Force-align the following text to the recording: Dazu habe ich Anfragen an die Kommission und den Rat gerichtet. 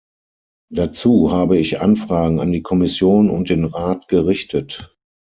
Dazu 0.71 1.31
habe 1.31 1.59
ich 1.59 1.79
Anfragen 1.79 2.39
an 2.39 2.51
die 2.51 2.63
Kommission 2.63 3.29
und 3.29 3.51
den 3.51 3.65
Rat 3.65 4.07
gerichtet. 4.07 4.97